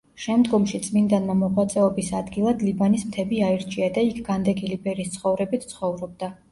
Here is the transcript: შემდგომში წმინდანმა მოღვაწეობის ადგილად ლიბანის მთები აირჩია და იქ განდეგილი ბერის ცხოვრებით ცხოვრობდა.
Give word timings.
შემდგომში 0.21 0.79
წმინდანმა 0.85 1.35
მოღვაწეობის 1.41 2.09
ადგილად 2.21 2.65
ლიბანის 2.69 3.07
მთები 3.11 3.45
აირჩია 3.51 3.95
და 3.99 4.09
იქ 4.13 4.27
განდეგილი 4.33 4.85
ბერის 4.89 5.19
ცხოვრებით 5.21 5.75
ცხოვრობდა. 5.75 6.37